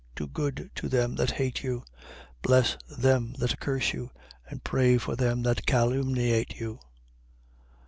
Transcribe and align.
Do 0.15 0.25
good 0.25 0.71
to 0.73 0.89
them 0.89 1.13
that 1.17 1.29
hate 1.29 1.61
you. 1.61 1.83
6:28. 2.41 2.41
Bless 2.41 2.77
them 2.97 3.33
that 3.37 3.59
curse 3.59 3.93
you 3.93 4.09
and 4.49 4.63
pray 4.63 4.97
for 4.97 5.15
them 5.15 5.43
that 5.43 5.67
calumniate 5.67 6.59
you. 6.59 6.79